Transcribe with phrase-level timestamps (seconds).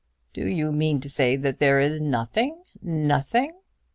[0.33, 3.51] "Do you mean to say that there is nothing, nothing?"